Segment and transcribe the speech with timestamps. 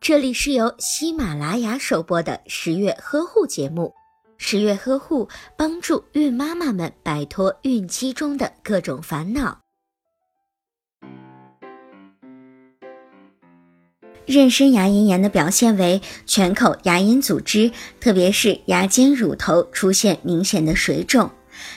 [0.00, 3.92] 这里是由喜马拉雅首播的十月呵护节目。
[4.36, 9.60] 十月呵护帮助孕妈妈们摆脱孕期中的各种烦恼。
[14.26, 17.70] 妊娠牙龈炎的表现为全口牙龈组织，
[18.00, 21.30] 特别是牙尖乳头出现明显的水肿，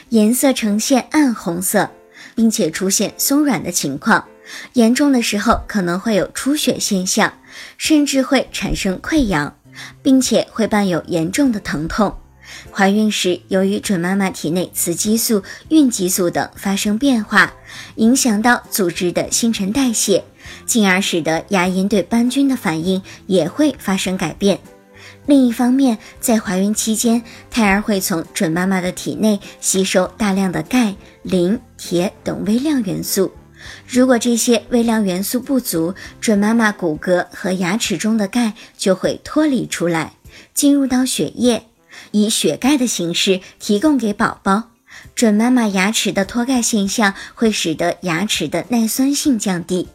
[0.10, 1.90] 颜色呈现暗红色，
[2.36, 4.26] 并且出现松软的情况。
[4.74, 7.34] 严重的时候可能会有出血现象，
[7.78, 9.56] 甚至会产生溃疡，
[10.02, 12.16] 并且会伴有严重的疼痛。
[12.72, 17.54] 怀孕时，由于准妈妈体内雌激素、孕激素等发生变化，
[17.96, 20.24] 影响到组织的新陈代谢，
[20.66, 24.60] 进而使得牙龈对斑菌的反应也会发生改变。
[25.26, 27.22] 另一方面，在怀孕期间，
[27.52, 33.30] 胎儿会从准妈妈的体内吸收大量的钙、磷、铁等微量元素。
[33.88, 40.14] 如果这些微量元素不足，准妈妈骨骼和牙齿中的钙就会脱离出来，
[40.54, 41.64] 进入到血液，
[42.12, 44.72] 以血钙的形式提供给宝宝。
[45.14, 49.88] 准妈妈牙齿的脱钙现象会使得牙齿的耐酸性降低，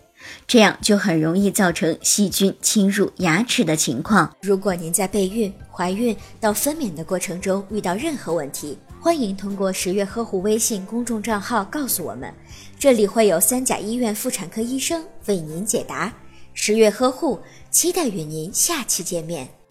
[0.47, 4.35] 这样就很容易造成细菌侵入牙齿的情况。
[4.43, 12.33] 如果您在备孕、怀孕到分娩的过程中遇到任何问题，欢迎通过十月呵护微信公众账号告诉我们，
[12.79, 16.13] 这里会有三甲医院妇产科医生为您解答。
[16.55, 19.62] 十月呵护，期待与您下期见面。